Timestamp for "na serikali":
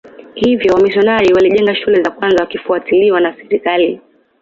3.21-4.01